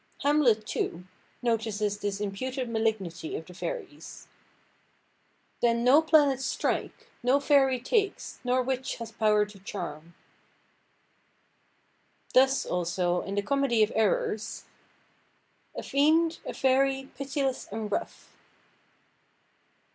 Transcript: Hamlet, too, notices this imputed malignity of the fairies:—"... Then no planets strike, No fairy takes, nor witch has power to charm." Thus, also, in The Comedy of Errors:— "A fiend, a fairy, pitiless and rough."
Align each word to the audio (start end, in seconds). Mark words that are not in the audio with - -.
Hamlet, 0.23 0.65
too, 0.65 1.03
notices 1.43 1.99
this 1.99 2.19
imputed 2.19 2.67
malignity 2.67 3.35
of 3.35 3.45
the 3.45 3.53
fairies:—"... 3.53 4.25
Then 5.61 5.83
no 5.83 6.01
planets 6.01 6.43
strike, 6.43 7.05
No 7.21 7.39
fairy 7.39 7.79
takes, 7.79 8.39
nor 8.43 8.63
witch 8.63 8.95
has 8.95 9.11
power 9.11 9.45
to 9.45 9.59
charm." 9.59 10.15
Thus, 12.33 12.65
also, 12.65 13.21
in 13.21 13.35
The 13.35 13.43
Comedy 13.43 13.83
of 13.83 13.91
Errors:— 13.93 14.63
"A 15.77 15.83
fiend, 15.83 16.39
a 16.47 16.53
fairy, 16.55 17.11
pitiless 17.15 17.67
and 17.71 17.91
rough." 17.91 18.31